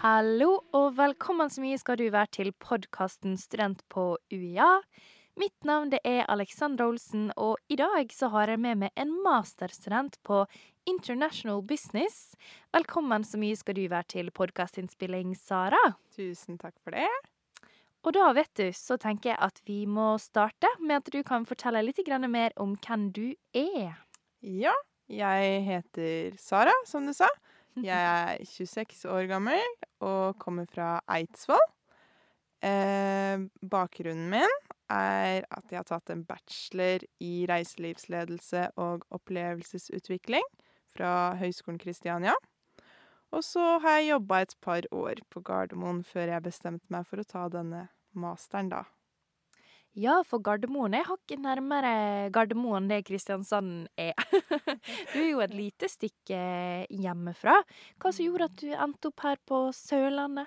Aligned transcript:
Hallo 0.00 0.62
og 0.72 0.94
velkommen 0.96 1.50
så 1.52 1.60
mye 1.60 1.76
skal 1.76 1.98
du 2.00 2.06
være 2.08 2.30
til 2.32 2.54
podkasten 2.56 3.34
Student 3.36 3.82
på 3.92 4.14
UiA. 4.32 4.78
Mitt 5.36 5.66
navn 5.68 5.90
det 5.92 5.98
er 6.08 6.22
Alexandra 6.32 6.86
Olsen, 6.88 7.26
og 7.36 7.60
i 7.68 7.76
dag 7.76 8.08
så 8.16 8.30
har 8.32 8.48
jeg 8.48 8.62
med 8.64 8.80
meg 8.80 8.96
en 8.96 9.12
masterstudent 9.20 10.16
på 10.24 10.38
International 10.88 11.60
Business. 11.60 12.32
Velkommen 12.72 13.28
så 13.28 13.36
mye 13.42 13.58
skal 13.60 13.76
du 13.76 13.82
være 13.92 14.08
til 14.14 14.32
podkastinnspilling, 14.32 15.36
Sara. 15.36 15.82
Tusen 16.16 16.56
takk 16.56 16.78
for 16.80 16.96
det. 16.96 17.04
Og 18.00 18.16
da, 18.16 18.32
vet 18.40 18.54
du, 18.56 18.70
så 18.72 18.96
tenker 18.96 19.34
jeg 19.34 19.40
at 19.50 19.60
vi 19.68 19.82
må 19.84 20.14
starte 20.16 20.72
med 20.80 21.02
at 21.02 21.12
du 21.12 21.20
kan 21.28 21.44
fortelle 21.44 21.84
litt 21.84 22.00
mer 22.24 22.56
om 22.56 22.72
hvem 22.80 23.10
du 23.12 23.26
er. 23.52 24.00
Ja, 24.40 24.72
jeg 25.12 25.60
heter 25.68 26.40
Sara, 26.40 26.72
som 26.88 27.04
du 27.04 27.12
sa. 27.12 27.28
Jeg 27.78 28.40
er 28.40 28.44
26 28.44 29.04
år 29.10 29.28
gammel 29.30 29.76
og 30.02 30.38
kommer 30.42 30.66
fra 30.66 30.98
Eidsvoll. 31.10 31.62
Eh, 32.66 33.40
bakgrunnen 33.70 34.28
min 34.32 34.56
er 34.90 35.46
at 35.46 35.70
jeg 35.70 35.78
har 35.78 35.86
tatt 35.88 36.10
en 36.12 36.24
bachelor 36.28 37.06
i 37.22 37.46
reiselivsledelse 37.48 38.66
og 38.82 39.06
opplevelsesutvikling 39.14 40.44
fra 40.90 41.36
Høgskolen 41.40 41.78
Kristiania. 41.80 42.34
Og 43.30 43.44
så 43.46 43.78
har 43.78 44.00
jeg 44.00 44.10
jobba 44.10 44.42
et 44.42 44.56
par 44.60 44.86
år 44.90 45.22
på 45.30 45.40
Gardermoen 45.46 46.02
før 46.04 46.34
jeg 46.34 46.46
bestemte 46.48 46.90
meg 46.90 47.06
for 47.06 47.22
å 47.22 47.28
ta 47.28 47.46
denne 47.52 47.86
masteren, 48.18 48.72
da. 48.72 48.82
Ja, 49.98 50.20
for 50.22 50.38
Gardermoen 50.46 50.94
er 50.94 51.06
hakket 51.08 51.40
nærmere 51.42 52.30
Gardermoen 52.32 52.86
det 52.90 53.00
Kristiansand 53.08 53.88
er. 53.98 54.14
Du 55.12 55.18
er 55.18 55.30
jo 55.32 55.40
et 55.42 55.54
lite 55.56 55.88
stykke 55.90 56.38
hjemmefra. 56.94 57.56
Hva 57.98 58.12
som 58.14 58.24
gjorde 58.28 58.46
at 58.50 58.62
du 58.62 58.70
endte 58.70 59.10
opp 59.10 59.24
her 59.26 59.40
på 59.50 59.64
Sørlandet? 59.74 60.46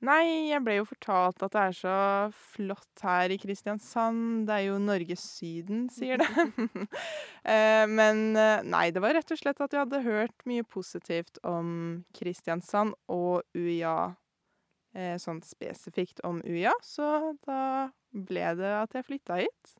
Nei, 0.00 0.48
jeg 0.48 0.62
ble 0.64 0.78
jo 0.78 0.86
fortalt 0.88 1.42
at 1.44 1.52
det 1.52 1.60
er 1.60 1.74
så 1.76 1.94
flott 2.32 3.02
her 3.04 3.32
i 3.34 3.36
Kristiansand. 3.40 4.46
Det 4.48 4.54
er 4.54 4.62
jo 4.70 4.78
Norges 4.80 5.24
Syden, 5.36 5.88
sier 5.92 6.20
det. 6.20 6.28
Eh, 7.50 7.86
Men 7.88 8.36
eh, 8.36 8.60
nei, 8.68 8.90
det 8.92 9.00
var 9.00 9.14
rett 9.16 9.30
og 9.32 9.38
slett 9.40 9.60
at 9.64 9.72
jeg 9.72 9.80
hadde 9.80 10.02
hørt 10.04 10.44
mye 10.48 10.64
positivt 10.68 11.40
om 11.48 11.70
Kristiansand 12.16 12.92
og 13.12 13.40
UiA. 13.56 13.94
eh, 14.96 15.16
Sånn 15.20 15.40
spesifikt 15.44 16.20
om 16.28 16.40
UiA, 16.44 16.72
så 16.84 17.32
da 17.46 17.88
ble 18.10 18.54
det 18.58 18.72
at 18.80 18.96
jeg 18.96 19.06
flytta 19.06 19.38
hit. 19.42 19.76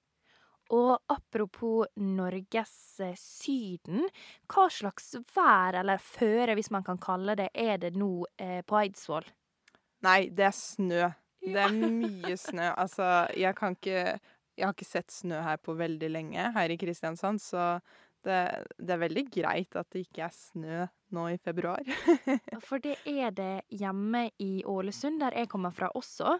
Og 0.70 0.92
apropos 1.10 1.88
Norges 1.98 2.74
eh, 3.02 3.16
Syden, 3.18 4.04
hva 4.50 4.68
slags 4.70 5.16
vær, 5.34 5.80
eller 5.80 6.02
føre, 6.02 6.54
hvis 6.54 6.70
man 6.70 6.86
kan 6.86 7.00
kalle 7.02 7.34
det, 7.38 7.48
er 7.58 7.80
det 7.82 7.96
nå 7.98 8.12
eh, 8.38 8.60
på 8.62 8.78
Eidsvoll? 8.78 9.26
Nei, 10.06 10.28
det 10.30 10.46
er 10.46 10.54
snø. 10.54 11.08
Det 11.42 11.64
er 11.64 11.74
mye 11.74 12.36
snø. 12.38 12.68
Altså, 12.84 13.08
jeg 13.36 13.56
kan 13.56 13.74
ikke 13.76 14.20
Jeg 14.60 14.66
har 14.66 14.74
ikke 14.76 14.84
sett 14.84 15.10
snø 15.14 15.40
her 15.40 15.58
på 15.58 15.74
veldig 15.74 16.10
lenge, 16.10 16.50
her 16.54 16.70
i 16.70 16.76
Kristiansand, 16.76 17.40
så 17.40 17.78
det, 18.26 18.40
det 18.76 18.92
er 18.92 19.00
veldig 19.00 19.22
greit 19.32 19.76
at 19.78 19.88
det 19.94 20.02
ikke 20.04 20.26
er 20.26 20.34
snø 20.36 20.82
nå 21.16 21.22
i 21.32 21.38
februar. 21.40 21.80
For 22.68 22.82
det 22.82 22.98
er 23.08 23.32
det 23.32 23.54
hjemme 23.72 24.26
i 24.42 24.60
Ålesund, 24.68 25.16
der 25.22 25.38
jeg 25.38 25.48
kommer 25.48 25.72
fra 25.74 25.88
også. 25.96 26.36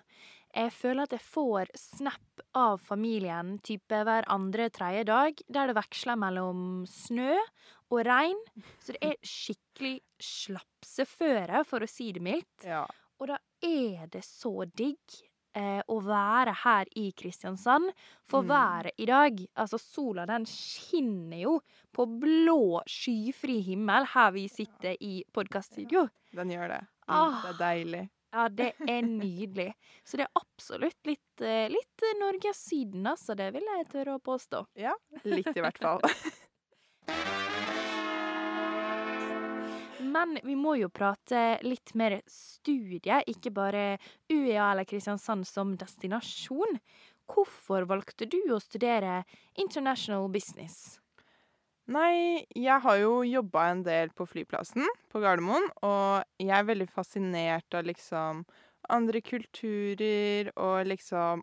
Jeg 0.54 0.72
føler 0.74 1.02
at 1.06 1.12
jeg 1.14 1.22
får 1.22 1.70
snap 1.78 2.40
av 2.58 2.80
familien 2.82 3.58
type 3.62 4.00
hver 4.04 4.26
andre 4.26 4.68
tredje 4.74 5.04
dag, 5.06 5.38
der 5.48 5.70
det 5.70 5.76
veksler 5.78 6.18
mellom 6.18 6.84
snø 6.90 7.36
og 7.90 8.00
regn. 8.06 8.38
Så 8.82 8.96
det 8.96 9.02
er 9.12 9.16
skikkelig 9.22 10.00
slapseføre, 10.20 11.64
for 11.66 11.84
å 11.84 11.88
si 11.90 12.10
det 12.16 12.22
mildt. 12.24 12.66
Ja. 12.66 12.84
Og 13.20 13.28
da 13.30 13.38
er 13.62 14.06
det 14.10 14.22
så 14.26 14.64
digg 14.66 15.18
eh, 15.54 15.80
å 15.90 15.96
være 16.02 16.52
her 16.64 16.86
i 16.96 17.08
Kristiansand. 17.12 17.90
For 18.30 18.42
Mm. 18.42 18.48
været 18.48 18.92
i 18.98 19.06
dag, 19.06 19.40
altså 19.56 19.78
sola 19.78 20.26
den 20.26 20.46
skinner 20.46 21.40
jo 21.42 21.60
på 21.92 22.06
blå, 22.06 22.82
skyfri 22.86 23.60
himmel 23.66 24.06
her 24.14 24.30
vi 24.32 24.46
sitter 24.48 24.96
i 25.00 25.24
podkaststudio. 25.32 26.08
Den 26.32 26.50
gjør 26.50 26.68
det. 26.68 26.80
Mm, 27.08 27.14
Ah. 27.14 27.42
Det 27.42 27.50
er 27.50 27.58
deilig. 27.58 28.08
Ja, 28.30 28.48
det 28.48 28.72
er 28.86 29.02
nydelig. 29.02 29.72
Så 30.06 30.16
det 30.20 30.28
er 30.28 30.38
absolutt 30.38 31.06
litt, 31.08 31.42
eh, 31.42 31.66
litt 31.70 32.04
eh, 32.06 32.18
Norges 32.20 32.62
Syden, 32.68 33.06
altså. 33.10 33.34
Det 33.38 33.50
vil 33.56 33.66
jeg 33.66 33.88
tørre 33.90 34.18
å 34.18 34.22
påstå. 34.22 34.64
Ja, 34.78 34.94
litt 35.26 35.50
i 35.50 35.64
hvert 35.64 35.80
fall. 35.82 36.00
Men 40.10 40.38
vi 40.42 40.56
må 40.58 40.74
jo 40.78 40.88
prate 40.90 41.58
litt 41.62 41.94
mer 41.98 42.20
studie, 42.30 43.20
ikke 43.30 43.52
bare 43.54 43.84
UiA 44.30 44.72
eller 44.72 44.86
Kristiansand 44.88 45.46
som 45.46 45.76
destinasjon. 45.78 46.78
Hvorfor 47.30 47.86
valgte 47.86 48.26
du 48.26 48.40
å 48.50 48.58
studere 48.62 49.22
international 49.54 50.26
business? 50.32 50.98
Nei, 51.90 52.46
jeg 52.54 52.78
har 52.84 52.98
jo 53.00 53.14
jobba 53.26 53.64
en 53.72 53.80
del 53.82 54.12
på 54.14 54.22
flyplassen 54.30 54.86
på 55.10 55.22
Gardermoen, 55.22 55.64
og 55.82 56.22
jeg 56.38 56.52
er 56.54 56.68
veldig 56.68 56.86
fascinert 56.92 57.74
av 57.74 57.88
liksom 57.88 58.44
andre 58.90 59.22
kulturer 59.26 60.52
og 60.56 60.86
liksom 60.86 61.42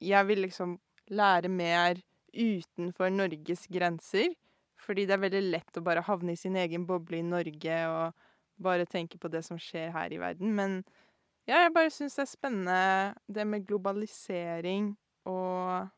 Jeg 0.00 0.26
vil 0.28 0.42
liksom 0.44 0.76
lære 1.08 1.48
mer 1.48 1.96
utenfor 2.36 3.08
Norges 3.10 3.66
grenser. 3.72 4.34
Fordi 4.76 5.06
det 5.06 5.14
er 5.16 5.22
veldig 5.22 5.42
lett 5.50 5.78
å 5.78 5.82
bare 5.82 6.04
havne 6.04 6.34
i 6.34 6.36
sin 6.36 6.56
egen 6.56 6.84
boble 6.86 7.16
i 7.18 7.24
Norge 7.24 7.78
og 7.88 8.12
bare 8.62 8.84
tenke 8.84 9.18
på 9.18 9.30
det 9.32 9.42
som 9.46 9.58
skjer 9.58 9.88
her 9.94 10.12
i 10.12 10.20
verden. 10.20 10.52
Men 10.54 10.82
ja, 11.48 11.62
jeg 11.64 11.72
bare 11.72 11.90
syns 11.90 12.18
det 12.18 12.26
er 12.26 12.30
spennende 12.34 13.14
det 13.26 13.46
med 13.48 13.66
globalisering 13.66 14.92
og 15.24 15.88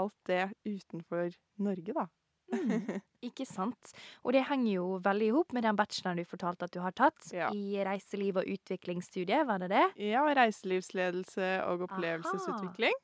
alt 0.00 0.16
det 0.32 0.46
utenfor 0.64 1.36
Norge, 1.60 1.92
da. 1.92 2.06
Mm, 2.52 3.00
ikke 3.28 3.46
sant? 3.48 3.90
Og 4.22 4.32
det 4.36 4.44
henger 4.48 4.72
jo 4.76 4.86
veldig 5.02 5.28
i 5.30 5.34
hop 5.34 5.54
med 5.56 5.66
den 5.66 5.78
bacheloren 5.78 6.20
du 6.20 6.24
fortalte 6.28 6.68
at 6.68 6.74
du 6.76 6.80
har 6.84 6.94
tatt 6.96 7.32
Ja. 7.34 7.48
i 7.54 7.78
reiseliv- 7.86 8.38
og 8.42 8.46
utviklingsstudiet, 8.56 9.46
var 9.48 9.62
det 9.64 9.70
det? 9.74 9.84
Ja, 10.12 10.22
reiselivsledelse 10.38 11.50
og 11.66 11.86
opplevelsesutvikling. 11.88 12.94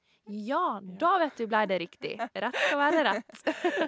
Ja, 0.47 0.79
da 0.81 1.17
vet 1.19 1.41
du 1.41 1.49
blei 1.51 1.65
det 1.67 1.81
riktig. 1.83 2.13
Rett 2.23 2.55
skal 2.55 2.79
være 2.79 3.03
rett. 3.09 3.43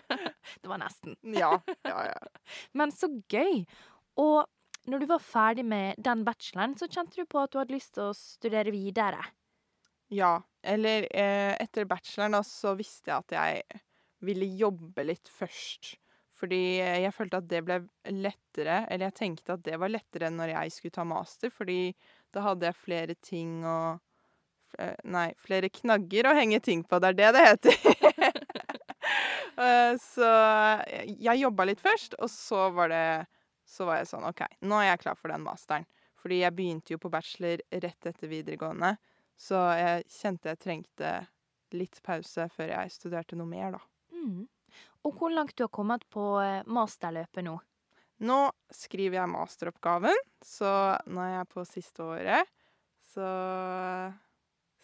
det 0.65 0.71
var 0.73 0.81
nesten. 0.83 1.15
Ja, 1.31 1.53
ja, 1.87 1.99
ja. 2.11 2.19
Men 2.79 2.91
så 2.95 3.07
gøy! 3.31 3.63
Og 4.19 4.43
når 4.91 5.01
du 5.01 5.07
var 5.15 5.23
ferdig 5.23 5.65
med 5.65 5.95
den 6.03 6.25
bacheloren, 6.27 6.75
så 6.77 6.89
kjente 6.91 7.23
du 7.23 7.31
på 7.31 7.41
at 7.41 7.55
du 7.55 7.61
hadde 7.63 7.73
lyst 7.77 7.95
til 7.97 8.11
å 8.11 8.17
studere 8.19 8.75
videre. 8.75 9.23
Ja, 10.13 10.35
eller 10.63 11.07
eh, 11.15 11.55
etter 11.63 11.87
bacheloren 11.89 12.37
da, 12.37 12.43
så 12.45 12.75
visste 12.77 13.11
jeg 13.15 13.23
at 13.23 13.35
jeg 13.39 13.81
ville 14.27 14.49
jobbe 14.59 15.05
litt 15.07 15.31
først. 15.31 15.95
Fordi 16.39 16.81
eh, 16.83 17.01
jeg 17.05 17.15
følte 17.15 17.41
at 17.41 17.51
det 17.51 17.63
ble 17.67 17.79
lettere, 18.11 18.83
eller 18.89 19.09
jeg 19.09 19.19
tenkte 19.21 19.57
at 19.57 19.63
det 19.67 19.79
var 19.81 19.93
lettere 19.93 20.29
enn 20.29 20.41
når 20.41 20.55
jeg 20.55 20.75
skulle 20.75 20.97
ta 20.97 21.07
master, 21.09 21.53
fordi 21.55 21.95
da 22.35 22.43
hadde 22.49 22.69
jeg 22.69 22.81
flere 22.81 23.17
ting 23.23 23.63
å 23.67 23.79
eh, 24.79 24.97
Nei, 25.15 25.29
flere 25.39 25.71
knagger 25.71 26.29
å 26.29 26.35
henge 26.37 26.61
ting 26.65 26.83
på, 26.87 26.99
det 26.99 27.13
er 27.15 27.21
det 27.21 27.35
det 27.39 27.47
heter. 27.51 27.79
Eh, 29.55 29.95
så 30.03 30.27
jeg 31.07 31.39
jobba 31.39 31.67
litt 31.69 31.79
først, 31.79 32.17
og 32.19 32.27
så 32.33 32.65
var 32.75 32.89
det 32.91 33.05
Så 33.71 33.85
var 33.87 34.01
jeg 34.01 34.09
sånn 34.11 34.27
OK, 34.27 34.41
nå 34.67 34.81
er 34.81 34.89
jeg 34.89 35.03
klar 35.05 35.15
for 35.21 35.31
den 35.31 35.45
masteren. 35.45 35.87
Fordi 36.19 36.41
jeg 36.41 36.57
begynte 36.57 36.97
jo 36.97 36.99
på 36.99 37.13
bachelor 37.13 37.63
rett 37.71 38.09
etter 38.11 38.33
videregående. 38.33 38.97
Så 39.39 39.61
jeg 39.79 40.03
kjente 40.11 40.51
jeg 40.51 40.63
trengte 40.65 41.15
litt 41.79 42.03
pause 42.03 42.49
før 42.57 42.75
jeg 42.75 42.97
studerte 42.97 43.39
noe 43.39 43.47
mer, 43.51 43.77
da. 43.79 43.83
Mm. 44.25 44.43
Og 45.05 45.15
hvor 45.19 45.33
langt 45.33 45.57
du 45.59 45.67
har 45.67 45.73
kommet 45.75 46.07
på 46.11 46.25
eh, 46.43 46.65
masterløpet 46.67 47.45
nå? 47.47 47.55
Nå 48.25 48.39
skriver 48.73 49.19
jeg 49.19 49.33
masteroppgaven, 49.33 50.21
så 50.45 50.71
nå 51.11 51.25
er 51.25 51.33
jeg 51.35 51.51
på 51.51 51.65
siste 51.69 52.07
året. 52.07 52.53
Så 53.15 53.27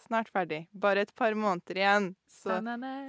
snart 0.02 0.30
ferdig. 0.32 0.64
Bare 0.72 1.04
et 1.04 1.12
par 1.16 1.34
måneder 1.38 1.78
igjen, 1.80 2.08
så, 2.30 2.58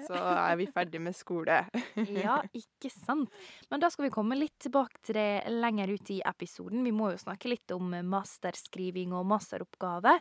så 0.07 0.19
er 0.19 0.57
vi 0.59 0.67
ferdig 0.71 1.01
med 1.03 1.15
skole. 1.15 1.61
ja, 2.25 2.37
ikke 2.57 2.91
sant. 2.93 3.31
Men 3.71 3.83
da 3.83 3.89
skal 3.93 4.07
vi 4.07 4.13
komme 4.13 4.37
litt 4.37 4.57
tilbake 4.63 5.01
til 5.05 5.17
det 5.19 5.53
lenger 5.53 5.93
ut 5.95 6.13
i 6.13 6.19
episoden. 6.27 6.83
Vi 6.87 6.93
må 6.95 7.11
jo 7.13 7.21
snakke 7.21 7.51
litt 7.51 7.73
om 7.75 7.95
masterskriving 8.11 9.15
og 9.17 9.27
masteroppgave. 9.31 10.17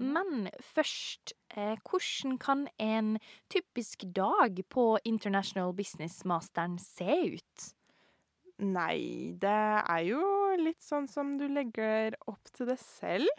Men 0.00 0.48
først, 0.72 1.34
eh, 1.56 1.76
hvordan 1.82 2.38
kan 2.42 2.68
en 2.78 3.16
typisk 3.52 4.06
dag 4.16 4.62
på 4.68 4.86
International 5.04 5.74
Business-masteren 5.76 6.78
se 6.82 7.20
ut? 7.36 7.70
Nei, 8.60 9.32
det 9.40 9.48
er 9.80 10.02
jo 10.04 10.20
litt 10.60 10.82
sånn 10.84 11.06
som 11.08 11.36
du 11.40 11.46
legger 11.48 12.16
opp 12.28 12.50
til 12.52 12.68
det 12.68 12.76
selv. 12.82 13.30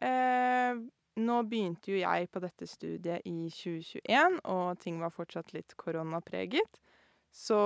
Eh, 0.00 0.80
nå 1.20 1.42
begynte 1.48 1.92
jo 1.92 2.00
jeg 2.00 2.28
på 2.32 2.40
dette 2.40 2.66
studiet 2.68 3.26
i 3.28 3.48
2021, 3.52 4.40
og 4.48 4.80
ting 4.80 5.00
var 5.02 5.12
fortsatt 5.12 5.52
litt 5.56 5.74
koronapreget. 5.80 6.80
Så 7.32 7.58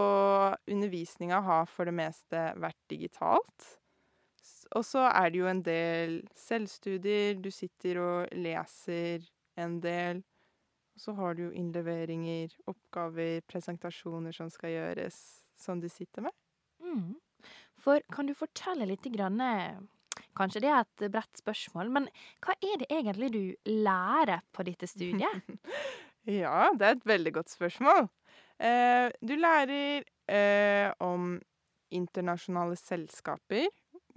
undervisninga 0.70 1.40
har 1.42 1.66
for 1.70 1.88
det 1.88 1.94
meste 1.98 2.42
vært 2.62 2.78
digitalt. 2.90 3.66
Og 4.74 4.84
så 4.86 5.04
er 5.08 5.30
det 5.30 5.40
jo 5.40 5.50
en 5.50 5.62
del 5.66 6.16
selvstudier. 6.38 7.38
Du 7.42 7.50
sitter 7.54 8.00
og 8.02 8.34
leser 8.34 9.26
en 9.58 9.78
del. 9.82 10.22
Og 10.96 11.02
så 11.02 11.14
har 11.18 11.36
du 11.36 11.46
jo 11.46 11.54
innleveringer, 11.54 12.54
oppgaver, 12.70 13.42
presentasjoner 13.50 14.34
som 14.34 14.50
skal 14.50 14.72
gjøres, 14.74 15.18
som 15.58 15.82
du 15.82 15.90
sitter 15.92 16.26
med. 16.26 16.34
Mm. 16.82 17.14
For 17.82 18.02
kan 18.12 18.26
du 18.26 18.34
fortelle 18.34 18.88
litt 18.88 19.06
grann, 19.12 19.40
eh, 19.40 19.82
Kanskje 20.36 20.62
det 20.64 20.70
er 20.72 20.84
et 20.84 21.06
bredt 21.12 21.40
spørsmål, 21.40 21.90
men 21.94 22.08
hva 22.44 22.56
er 22.60 22.82
det 22.82 22.90
egentlig 22.92 23.30
du 23.32 23.42
lærer 23.86 24.44
på 24.52 24.66
dette 24.68 24.88
studiet? 24.90 25.46
Ja, 26.26 26.72
det 26.74 26.82
er 26.82 26.96
et 26.96 27.04
veldig 27.06 27.30
godt 27.36 27.52
spørsmål. 27.54 28.08
Eh, 28.58 29.12
du 29.22 29.36
lærer 29.38 30.02
eh, 30.26 30.88
om 30.98 31.36
internasjonale 31.94 32.74
selskaper, 32.80 33.68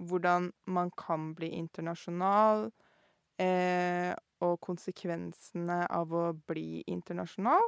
hvordan 0.02 0.48
man 0.66 0.90
kan 0.98 1.28
bli 1.38 1.52
internasjonal, 1.54 2.72
eh, 3.38 4.10
og 4.42 4.58
konsekvensene 4.64 5.84
av 5.86 6.10
å 6.10 6.24
bli 6.50 6.82
internasjonal. 6.90 7.62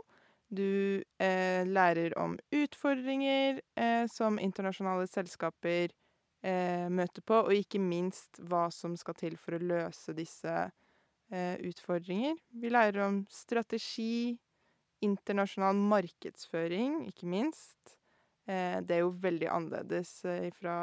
Du 0.52 1.00
eh, 1.22 1.62
lærer 1.64 2.16
om 2.20 2.34
utfordringer 2.52 3.60
eh, 3.78 4.04
som 4.10 4.40
internasjonale 4.40 5.06
selskaper 5.08 5.94
eh, 6.42 6.88
møter 6.92 7.22
på, 7.26 7.38
og 7.46 7.52
ikke 7.56 7.80
minst 7.82 8.40
hva 8.50 8.66
som 8.74 8.96
skal 9.00 9.14
til 9.18 9.36
for 9.40 9.56
å 9.58 9.62
løse 9.62 10.14
disse 10.16 10.52
eh, 11.32 11.56
utfordringer. 11.68 12.36
Vi 12.62 12.70
lærer 12.72 13.04
om 13.06 13.22
strategi, 13.32 14.36
internasjonal 15.02 15.74
markedsføring, 15.76 17.00
ikke 17.10 17.26
minst. 17.30 17.96
Eh, 18.46 18.78
det 18.82 18.98
er 18.98 19.04
jo 19.04 19.14
veldig 19.22 19.48
annerledes 19.50 20.20
eh, 20.28 20.50
fra 20.54 20.76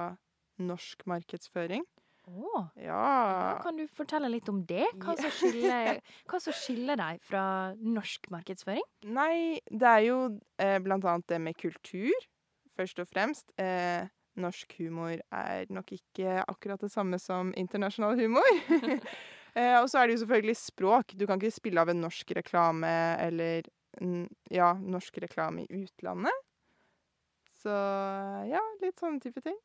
norsk 0.60 1.06
markedsføring. 1.08 1.86
Å, 2.30 2.60
Ja. 2.78 3.58
kan 3.64 3.78
du 3.80 3.88
fortelle 3.90 4.28
litt 4.30 4.50
om 4.52 4.60
det? 4.70 4.86
Hva 5.02 5.16
som 5.18 5.32
skiller, 5.34 5.98
hva 6.30 6.40
som 6.44 6.54
skiller 6.54 7.00
deg 7.00 7.24
fra 7.26 7.44
norsk 7.80 8.28
markedsføring? 8.30 8.86
Nei, 9.10 9.58
det 9.72 9.88
er 9.90 10.04
jo 10.06 10.18
eh, 10.62 10.78
blant 10.84 11.08
annet 11.10 11.26
det 11.32 11.40
med 11.42 11.58
kultur, 11.58 12.14
først 12.78 13.02
og 13.02 13.10
fremst. 13.10 13.50
Eh, 13.58 14.06
norsk 14.42 14.76
humor 14.80 15.16
er 15.16 15.70
nok 15.74 15.94
ikke 15.96 16.44
akkurat 16.44 16.82
det 16.82 16.92
samme 16.94 17.20
som 17.22 17.54
internasjonal 17.60 18.20
humor. 18.20 18.50
eh, 19.58 19.78
og 19.80 19.90
så 19.92 20.02
er 20.02 20.08
det 20.08 20.18
jo 20.18 20.24
selvfølgelig 20.26 20.58
språk. 20.62 21.16
Du 21.16 21.26
kan 21.28 21.42
ikke 21.42 21.60
spille 21.60 21.84
av 21.84 21.92
en 21.92 22.04
norsk 22.06 22.36
reklame 22.40 22.94
eller 23.26 23.70
ja, 24.54 24.74
norsk 24.80 25.18
reklame 25.24 25.66
i 25.66 25.82
utlandet. 25.84 26.46
Så 27.60 27.74
ja, 28.48 28.62
litt 28.80 29.02
sånne 29.02 29.20
type 29.24 29.44
ting. 29.44 29.58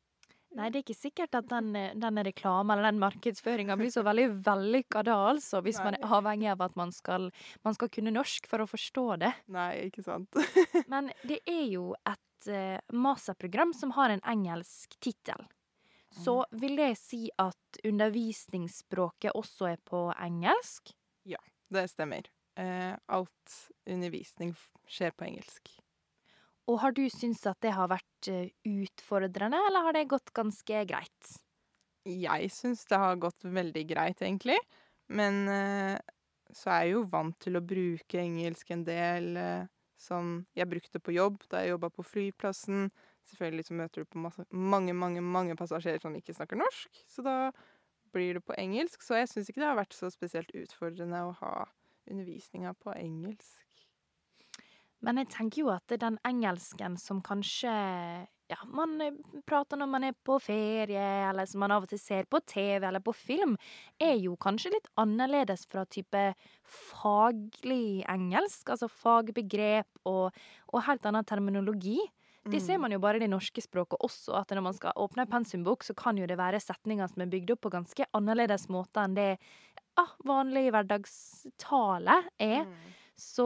Nei, 0.55 0.69
det 0.71 0.79
er 0.79 0.83
ikke 0.85 0.95
sikkert 0.95 1.35
at 1.35 1.47
den, 1.51 1.73
eh, 1.75 1.95
den 1.99 2.19
reklamen 2.23 2.77
eller 2.77 2.93
den 2.93 3.01
markedsføringa 3.01 3.75
blir 3.75 3.91
så 3.91 4.05
veldig 4.07 4.27
vellykka 4.45 5.03
da, 5.03 5.17
altså. 5.33 5.59
Hvis 5.65 5.81
man 5.83 5.97
er 5.97 6.13
avhengig 6.17 6.47
av 6.53 6.63
at 6.63 6.77
man 6.79 6.93
skal, 6.95 7.27
man 7.67 7.75
skal 7.75 7.91
kunne 7.91 8.13
norsk 8.15 8.47
for 8.47 8.63
å 8.63 8.69
forstå 8.69 9.05
det. 9.25 9.33
Nei, 9.51 9.89
ikke 9.89 10.05
sant. 10.05 10.31
Men 10.91 11.11
det 11.27 11.41
er 11.43 11.65
jo 11.73 11.89
et 12.07 12.21
eh, 12.47 12.79
masterprogram 12.93 13.73
som 13.73 13.91
har 13.97 14.09
en 14.09 14.23
engelsk 14.25 14.97
tittel. 14.99 15.45
Så 16.15 16.45
vil 16.51 16.77
det 16.79 16.93
si 16.95 17.25
at 17.41 17.79
undervisningsspråket 17.83 19.35
også 19.35 19.73
er 19.73 19.81
på 19.83 20.07
engelsk? 20.13 20.93
Ja, 21.27 21.41
Det 21.69 21.89
stemmer. 21.91 22.29
Eh, 22.55 22.93
alt 23.07 23.55
undervisning 23.89 24.53
skjer 24.87 25.11
på 25.11 25.25
engelsk. 25.27 25.73
Og 26.71 26.79
har 26.81 26.95
du 26.95 27.03
syntes 27.09 27.43
at 27.49 27.59
det 27.61 27.73
har 27.75 27.91
vært 27.91 28.29
eh, 28.31 28.53
utfordrende, 28.63 29.59
eller 29.67 29.89
har 29.89 29.97
det 29.97 30.07
gått 30.13 30.31
ganske 30.33 30.85
greit? 30.87 31.35
Jeg 32.05 32.51
syns 32.53 32.85
det 32.87 33.01
har 33.01 33.19
gått 33.19 33.43
veldig 33.43 33.83
greit, 33.89 34.21
egentlig. 34.21 34.57
Men 35.09 35.45
så 36.53 36.69
er 36.69 36.83
jeg 36.85 36.93
jo 36.95 37.01
vant 37.09 37.35
til 37.41 37.57
å 37.57 37.65
bruke 37.65 38.21
engelsk 38.21 38.71
en 38.73 38.83
del 38.85 39.37
som 40.05 40.37
jeg 40.57 40.69
brukte 40.69 41.01
på 41.01 41.15
jobb 41.15 41.41
da 41.51 41.63
jeg 41.63 41.73
jobba 41.73 41.89
på 41.93 42.05
flyplassen. 42.05 42.89
Selvfølgelig 43.25 43.65
så 43.67 43.77
møter 43.79 44.03
du 44.03 44.11
på 44.13 44.21
masse, 44.21 44.45
mange, 44.53 44.93
mange, 44.93 45.21
mange 45.21 45.57
passasjerer 45.57 46.03
som 46.03 46.15
ikke 46.17 46.35
snakker 46.37 46.59
norsk, 46.61 47.01
så 47.09 47.25
da 47.25 47.35
blir 48.13 48.37
det 48.37 48.45
på 48.45 48.55
engelsk. 48.61 49.01
Så 49.01 49.17
jeg 49.19 49.31
syns 49.31 49.49
ikke 49.49 49.63
det 49.63 49.71
har 49.71 49.79
vært 49.79 49.97
så 49.97 50.11
spesielt 50.13 50.53
utfordrende 50.55 51.23
å 51.25 51.33
ha 51.41 51.53
undervisninga 52.05 52.75
på 52.79 52.93
engelsk. 52.95 53.65
Men 55.05 55.19
jeg 55.21 55.31
tenker 55.33 55.65
jo 55.65 55.73
at 55.73 55.97
den 56.01 56.17
engelsken 56.25 56.95
som 57.01 57.21
kanskje 57.25 57.73
ja, 58.51 58.57
man 58.69 58.95
eh, 59.01 59.15
prater 59.47 59.79
når 59.79 59.89
man 59.89 60.07
er 60.07 60.17
på 60.25 60.37
ferie, 60.43 61.05
eller 61.29 61.47
som 61.49 61.63
man 61.63 61.73
av 61.75 61.85
og 61.85 61.91
til 61.91 62.01
ser 62.01 62.27
på 62.29 62.41
TV 62.45 62.85
eller 62.85 63.03
på 63.03 63.13
film, 63.17 63.55
er 64.01 64.15
jo 64.21 64.35
kanskje 64.41 64.73
litt 64.75 64.91
annerledes 65.01 65.65
fra 65.71 65.85
type 65.89 66.27
faglig 66.65 68.03
engelsk, 68.11 68.69
altså 68.69 68.91
fagbegrep 68.91 70.05
og, 70.09 70.35
og 70.71 70.85
helt 70.89 71.09
annen 71.09 71.27
terminologi. 71.27 71.99
Det 72.45 72.59
ser 72.61 72.77
man 72.77 72.93
jo 72.93 72.99
bare 73.01 73.17
i 73.17 73.23
det 73.23 73.31
norske 73.31 73.61
språket 73.63 74.03
også, 74.05 74.35
at 74.37 74.51
når 74.53 74.61
man 74.67 74.75
skal 74.77 74.93
åpne 75.01 75.23
en 75.23 75.31
pensumbok, 75.31 75.81
så 75.81 75.95
kan 75.97 76.17
jo 76.19 76.27
det 76.29 76.37
være 76.37 76.59
setninger 76.61 77.09
som 77.09 77.23
er 77.23 77.31
bygd 77.31 77.55
opp 77.55 77.63
på 77.65 77.71
ganske 77.73 78.05
annerledes 78.13 78.67
måter 78.69 79.01
enn 79.01 79.15
det 79.17 79.31
ah, 79.97 80.11
vanlig 80.29 80.67
hverdagstale 80.75 82.19
er. 82.37 82.67
Mm. 82.69 82.93
Så 83.17 83.45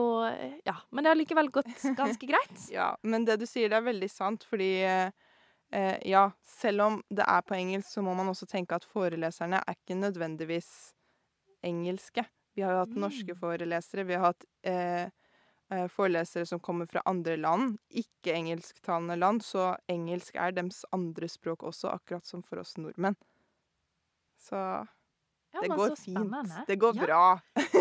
ja, 0.64 0.76
men 0.90 1.04
det 1.04 1.10
har 1.12 1.18
likevel 1.18 1.50
gått 1.54 1.70
ganske 1.96 2.26
greit. 2.26 2.64
Ja, 2.74 2.96
men 3.02 3.24
det 3.24 3.36
du 3.40 3.46
sier, 3.46 3.68
det 3.70 3.78
er 3.78 3.86
veldig 3.86 4.08
sant, 4.10 4.44
fordi 4.44 4.70
eh, 4.82 5.98
ja, 6.10 6.24
selv 6.46 6.82
om 6.88 6.98
det 7.10 7.22
er 7.26 7.44
på 7.46 7.54
engelsk, 7.54 7.88
så 7.94 8.02
må 8.02 8.14
man 8.18 8.28
også 8.32 8.48
tenke 8.50 8.74
at 8.74 8.84
foreleserne 8.88 9.62
er 9.62 9.78
ikke 9.78 9.94
nødvendigvis 10.00 10.70
engelske. 11.66 12.24
Vi 12.58 12.64
har 12.66 12.74
jo 12.74 12.82
hatt 12.84 12.98
norske 12.98 13.34
Mm. 13.36 13.38
forelesere, 13.38 14.04
vi 14.08 14.14
har 14.18 14.32
hatt 14.32 14.44
eh, 14.66 15.06
eh, 15.70 15.86
forelesere 15.88 16.46
som 16.46 16.58
kommer 16.60 16.86
fra 16.90 17.02
andre 17.06 17.36
land, 17.38 17.78
ikke 17.94 18.34
engelsktalende 18.34 19.16
land, 19.16 19.44
så 19.46 19.76
engelsk 19.88 20.34
er 20.34 20.50
deres 20.56 20.82
andre 20.92 21.28
språk 21.30 21.62
også, 21.62 21.92
akkurat 21.94 22.26
som 22.26 22.42
for 22.42 22.58
oss 22.64 22.74
nordmenn. 22.76 23.14
Så 24.40 24.58
Ja, 25.52 25.60
det 25.60 25.68
går 25.68 25.96
fint. 25.96 26.66
Det 26.66 26.76
går 26.76 26.96
ja, 26.96 27.06
bra. 27.06 27.40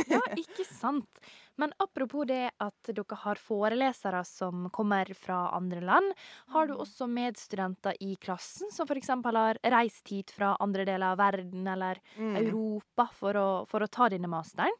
Ja, 0.10 0.21
ikke 0.42 0.66
sant. 0.66 1.19
Men 1.60 1.74
apropos 1.77 2.25
det 2.25 2.51
at 2.63 2.89
dere 2.95 3.18
har 3.19 3.36
forelesere 3.36 4.21
som 4.25 4.69
kommer 4.71 5.12
fra 5.13 5.50
andre 5.56 5.81
land, 5.81 6.13
har 6.54 6.68
Mm. 6.68 6.71
du 6.71 6.80
også 6.80 7.08
medstudenter 7.08 7.93
i 8.00 8.15
klassen 8.15 8.72
som 8.72 8.88
f.eks. 8.88 9.08
har 9.10 9.60
reist 9.63 10.08
hit 10.08 10.32
fra 10.32 10.55
andre 10.60 10.86
deler 10.86 11.12
av 11.13 11.17
verden 11.17 11.67
eller 11.67 12.00
Mm. 12.17 12.36
Europa 12.38 13.10
for 13.13 13.34
å, 13.34 13.48
for 13.67 13.82
å 13.82 13.88
ta 13.88 14.10
denne 14.10 14.27
masteren? 14.27 14.72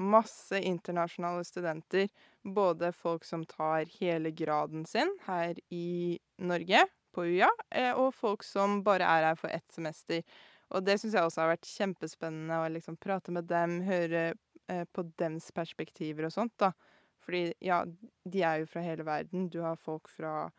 masse 0.00 0.56
internasjonale 0.60 1.44
studenter. 1.44 2.08
Både 2.44 2.92
folk 2.92 3.24
som 3.24 3.44
tar 3.44 3.84
hele 4.00 4.30
graden 4.30 4.86
sin 4.86 5.10
her 5.26 5.54
i 5.70 6.18
Norge, 6.38 6.86
på 7.12 7.24
UiA, 7.26 7.48
eh, 7.74 7.92
og 7.92 8.14
folk 8.14 8.42
som 8.46 8.82
bare 8.86 9.04
er 9.04 9.24
her 9.28 9.36
for 9.36 9.48
ett 9.50 9.66
semester. 9.72 10.22
Og 10.70 10.84
det 10.86 10.98
syns 11.00 11.14
jeg 11.16 11.26
også 11.26 11.42
har 11.42 11.52
vært 11.54 11.66
kjempespennende 11.66 12.60
å 12.62 12.68
liksom 12.70 12.96
prate 13.00 13.32
med 13.34 13.48
dem, 13.50 13.80
høre 13.86 14.34
eh, 14.70 14.84
på 14.94 15.02
dems 15.18 15.50
perspektiver 15.56 16.28
og 16.28 16.32
sånt, 16.34 16.54
da. 16.62 16.72
Fordi 17.20 17.52
ja, 17.60 17.82
de 18.24 18.42
er 18.46 18.62
jo 18.62 18.68
fra 18.70 18.80
hele 18.84 19.04
verden. 19.04 19.48
Du 19.52 19.58
har 19.64 19.76
folk 19.76 20.08
fra 20.08 20.50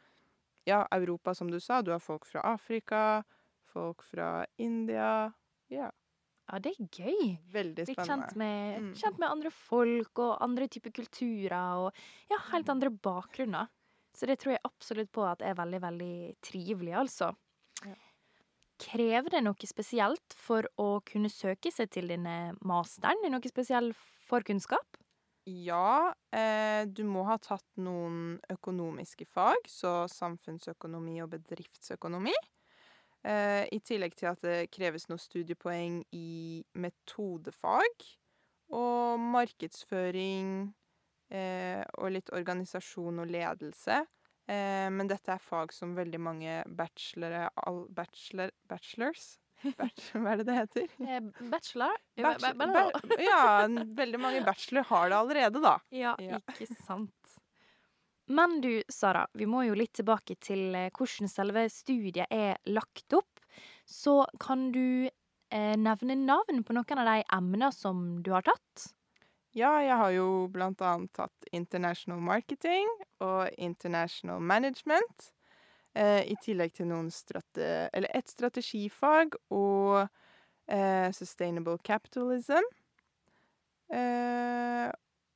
ja, 0.67 0.83
Europa, 0.93 1.33
som 1.35 1.49
du 1.51 1.59
sa. 1.59 1.81
Du 1.81 1.89
har 1.91 1.99
folk 2.03 2.25
fra 2.29 2.43
Afrika, 2.53 3.23
folk 3.71 4.03
fra 4.05 4.45
India. 4.61 5.31
Ja, 5.71 5.89
Ja, 6.51 6.57
det 6.59 6.73
er 6.75 6.87
gøy. 6.91 7.37
veldig 7.53 7.85
Bli 7.85 7.93
spennende. 7.95 8.25
kjent 8.27 8.35
med, 8.35 8.81
Mm. 8.81 8.93
kjent 8.99 9.19
med 9.19 9.29
andre 9.29 9.49
folk 9.51 10.19
og 10.19 10.41
andre 10.43 10.67
typer 10.67 10.91
kulturer 10.91 11.77
og 11.85 11.93
ja, 12.29 12.37
helt 12.51 12.67
andre 12.67 12.89
bakgrunner. 12.89 13.69
Så 14.13 14.27
det 14.27 14.39
tror 14.39 14.51
jeg 14.57 14.59
absolutt 14.67 15.11
på 15.13 15.23
at 15.23 15.41
er 15.41 15.53
veldig, 15.55 15.79
veldig 15.81 16.35
trivelig, 16.43 16.91
altså. 16.93 17.29
Ja. 17.85 17.95
Krever 18.81 19.35
det 19.35 19.43
noe 19.45 19.69
spesielt 19.69 20.35
for 20.37 20.65
å 20.81 21.01
kunne 21.05 21.29
søke 21.29 21.71
seg 21.73 21.91
til 21.93 22.09
denne 22.09 22.55
masteren? 22.65 23.21
Noe 23.29 23.51
spesiell 23.51 23.91
forkunnskap? 24.29 24.97
Ja, 25.49 26.13
eh, 26.31 26.85
du 26.85 27.03
må 27.03 27.23
ha 27.25 27.37
tatt 27.41 27.65
noen 27.81 28.39
økonomiske 28.53 29.25
fag, 29.25 29.65
så 29.65 30.05
samfunnsøkonomi 30.11 31.17
og 31.23 31.31
bedriftsøkonomi. 31.33 32.35
Eh, 33.25 33.65
I 33.69 33.79
tillegg 33.85 34.15
til 34.17 34.29
at 34.31 34.41
det 34.45 34.69
kreves 34.73 35.07
noen 35.09 35.21
studiepoeng 35.21 36.01
i 36.13 36.61
metodefag 36.73 38.05
og 38.73 39.19
markedsføring 39.21 40.71
eh, 41.29 41.81
og 41.97 42.15
litt 42.15 42.31
organisasjon 42.33 43.21
og 43.21 43.29
ledelse. 43.33 44.01
Eh, 44.51 44.87
men 44.91 45.07
dette 45.07 45.31
er 45.31 45.39
fag 45.43 45.71
som 45.75 45.93
veldig 45.95 46.19
mange 46.19 46.57
bachelore, 46.75 47.45
all, 47.63 47.85
bachelor, 47.95 48.51
bachelors 48.67 49.37
Bachelor, 49.77 50.23
Hva 50.25 50.31
er 50.33 50.39
det 50.41 50.45
det 50.47 50.55
heter? 50.57 50.87
Eh, 51.05 51.19
bachelor? 51.51 51.93
Bachelor, 52.17 52.55
Ba- 52.57 52.67
ba- 52.67 52.91
ba, 52.97 53.21
ja, 53.21 53.43
veldig 54.01 54.19
mange 54.19 54.41
bachelor 54.47 54.87
har 54.89 55.09
det 55.13 55.19
allerede, 55.19 55.61
da. 55.61 55.75
Ja, 55.93 56.15
Ja. 56.19 56.39
ikke 56.49 56.67
sant. 56.81 57.37
Men 58.31 58.61
du, 58.63 58.69
Sara, 58.89 59.25
vi 59.37 59.45
må 59.49 59.61
jo 59.67 59.73
litt 59.75 59.93
tilbake 59.99 60.37
til 60.41 60.73
eh, 60.77 60.89
hvordan 60.97 61.29
selve 61.29 61.65
studiet 61.69 62.27
er 62.31 62.57
lagt 62.71 63.13
opp. 63.17 63.41
Så 63.85 64.21
kan 64.39 64.69
du 64.73 65.09
eh, 65.51 65.75
nevne 65.77 66.15
navn 66.25 66.63
på 66.63 66.73
noen 66.77 67.01
av 67.03 67.09
de 67.11 67.23
emnene 67.37 67.71
som 67.75 68.21
du 68.23 68.31
har 68.33 68.45
tatt? 68.47 68.87
Ja, 69.51 69.81
jeg 69.83 69.97
har 69.99 70.11
jo 70.15 70.27
blant 70.51 70.79
annet 70.85 71.11
tatt 71.17 71.47
International 71.51 72.21
Marketing 72.23 72.87
og 73.19 73.49
International 73.59 74.39
Management. 74.39 75.31
Eh, 75.91 76.23
I 76.31 76.37
tillegg 76.39 76.71
til 76.77 76.87
noen 76.87 77.09
strate 77.11 77.89
eller 77.91 78.15
ett 78.15 78.31
strategifag 78.31 79.35
og 79.51 80.05
eh, 80.71 81.11
Sustainable 81.11 81.75
Capitalism. 81.83 82.63
Eh, 83.91 84.87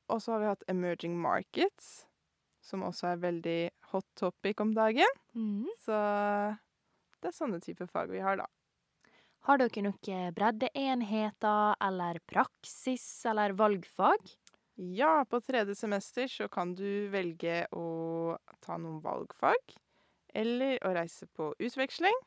og 0.08 0.22
så 0.22 0.32
har 0.32 0.40
vi 0.40 0.48
hatt 0.48 0.64
Emerging 0.72 1.18
Markets, 1.20 2.06
som 2.64 2.86
også 2.88 3.12
er 3.12 3.24
veldig 3.26 3.60
hot 3.92 4.08
topic 4.16 4.64
om 4.64 4.72
dagen. 4.72 5.20
Mm. 5.36 5.68
Så 5.84 5.92
det 7.20 7.34
er 7.34 7.36
sånne 7.36 7.60
typer 7.60 7.90
fag 7.90 8.08
vi 8.14 8.24
har, 8.24 8.40
da. 8.40 8.48
Har 9.46 9.60
dere 9.62 9.84
noen 9.86 10.32
breddeenheter 10.34 11.76
eller 11.86 12.18
praksis 12.26 13.04
eller 13.30 13.52
valgfag? 13.54 14.32
Ja, 14.74 15.20
på 15.30 15.38
tredje 15.40 15.76
semester 15.78 16.26
så 16.26 16.48
kan 16.50 16.72
du 16.74 17.06
velge 17.12 17.60
å 17.70 18.36
ta 18.58 18.74
noen 18.74 18.98
valgfag, 19.04 19.76
eller 20.34 20.82
å 20.82 20.90
reise 20.98 21.30
på 21.30 21.52
utveksling. 21.62 22.18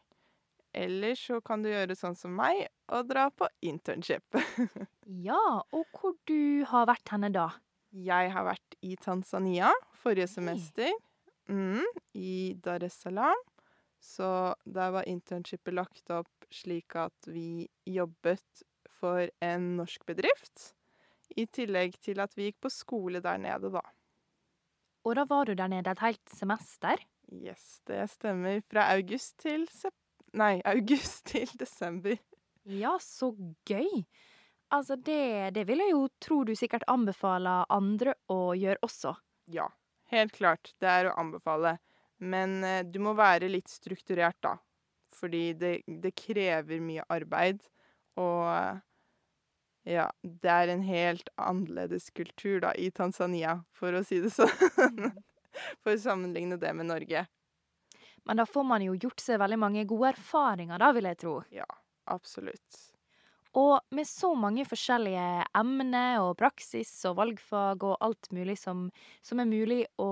Eller 0.71 1.19
så 1.19 1.41
kan 1.43 1.59
du 1.59 1.67
gjøre 1.73 1.97
sånn 1.99 2.15
som 2.15 2.31
meg 2.39 2.69
og 2.87 3.11
dra 3.11 3.27
på 3.35 3.51
internship. 3.67 4.39
Ja, 5.09 5.65
og 5.73 5.87
hvor 5.97 6.13
du 6.29 6.63
har 6.69 6.85
vært 6.85 7.09
henne 7.09 7.31
da? 7.33 7.49
Jeg 7.89 8.29
har 8.29 8.45
vært 8.45 8.75
i 8.85 8.93
Tanzania 9.01 9.71
forrige 9.97 10.29
semester, 10.29 10.93
mm, 11.49 12.03
i 12.13 12.53
Dar 12.61 12.85
es 12.85 12.95
Salaam. 13.01 13.48
Så 13.99 14.55
der 14.63 14.91
var 14.95 15.07
internshipet 15.07 15.75
lagt 15.75 16.11
opp 16.13 16.47
slik 16.53 16.95
at 16.95 17.27
vi 17.27 17.67
jobbet 17.85 18.63
for 18.99 19.29
en 19.43 19.75
norsk 19.77 20.05
bedrift. 20.07 20.73
I 21.37 21.45
tillegg 21.45 21.99
til 22.01 22.21
at 22.23 22.33
vi 22.37 22.49
gikk 22.49 22.61
på 22.65 22.71
skole 22.73 23.21
der 23.21 23.37
nede, 23.41 23.71
da. 23.75 23.83
Og 25.05 25.15
da 25.15 25.25
var 25.29 25.45
du 25.45 25.53
der 25.53 25.69
nede 25.71 25.91
et 25.91 26.01
helt 26.03 26.33
semester? 26.33 26.99
Yes, 27.31 27.81
det 27.87 28.07
stemmer. 28.09 28.63
Fra 28.71 28.89
august 28.95 29.37
til 29.43 29.67
sep... 29.71 29.93
Nei, 30.33 30.59
august 30.73 31.25
til 31.31 31.49
desember. 31.59 32.17
Ja, 32.69 32.97
så 33.01 33.31
gøy! 33.67 34.03
Altså, 34.69 34.95
det, 34.95 35.55
det 35.55 35.65
vil 35.67 35.81
jeg 35.81 35.93
jo 35.95 36.03
tro 36.21 36.43
du 36.45 36.53
sikkert 36.57 36.85
anbefaler 36.91 37.65
andre 37.73 38.13
å 38.29 38.53
gjøre 38.57 38.81
også. 38.85 39.15
Ja, 39.53 39.65
helt 40.13 40.35
klart. 40.35 40.75
Det 40.81 40.89
er 40.89 41.09
å 41.09 41.15
anbefale. 41.17 41.77
Men 42.19 42.63
eh, 42.63 42.83
du 42.83 42.99
må 43.03 43.15
være 43.17 43.49
litt 43.51 43.71
strukturert, 43.71 44.37
da. 44.43 44.57
Fordi 45.15 45.53
det, 45.57 45.73
det 45.87 46.13
krever 46.19 46.83
mye 46.83 47.05
arbeid. 47.11 47.63
Og 48.19 48.45
eh, 48.51 48.81
ja, 49.95 50.05
det 50.21 50.51
er 50.53 50.73
en 50.73 50.83
helt 50.85 51.31
annerledes 51.39 52.09
kultur, 52.15 52.59
da, 52.65 52.75
i 52.75 52.91
Tanzania, 52.91 53.59
for 53.73 53.95
å 53.95 54.03
si 54.05 54.21
det 54.23 54.33
sånn. 54.35 55.09
For 55.83 55.91
å 55.91 55.99
sammenligne 55.99 56.55
det 56.61 56.69
med 56.77 56.87
Norge. 56.87 57.23
Men 58.23 58.37
da 58.39 58.45
får 58.47 58.63
man 58.69 58.83
jo 58.85 58.93
gjort 58.93 59.19
seg 59.19 59.39
veldig 59.41 59.57
mange 59.59 59.81
gode 59.89 60.11
erfaringer, 60.13 60.79
da, 60.79 60.91
vil 60.95 61.07
jeg 61.09 61.17
tro. 61.19 61.33
Ja, 61.51 61.65
absolutt. 62.13 62.77
Og 63.57 63.79
med 63.97 64.07
så 64.07 64.29
mange 64.37 64.63
forskjellige 64.69 65.25
emner 65.57 66.21
og 66.21 66.37
praksis 66.39 66.91
og 67.09 67.17
valgfag 67.17 67.83
og 67.89 67.97
alt 68.05 68.29
mulig 68.35 68.59
som, 68.61 68.85
som 69.25 69.41
er 69.41 69.49
mulig 69.49 69.81
å 69.97 70.11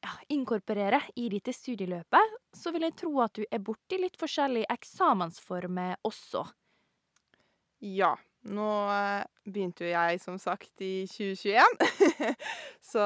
ja, 0.00 0.14
inkorporere 0.32 1.02
i 1.20 1.28
dette 1.32 1.52
studieløpet, 1.54 2.38
så 2.56 2.72
vil 2.74 2.86
jeg 2.88 2.96
tro 3.02 3.12
at 3.24 3.36
du 3.36 3.44
er 3.46 3.62
borti 3.64 4.00
litt 4.00 4.18
forskjellige 4.20 4.70
eksamensformer 4.72 6.00
også. 6.08 6.46
Ja. 7.84 8.16
Nå 8.40 8.66
eh, 8.88 9.26
begynte 9.44 9.84
jo 9.84 9.90
jeg 9.90 10.20
som 10.22 10.38
sagt 10.40 10.80
i 10.80 11.04
2021, 11.12 11.82
så 12.92 13.02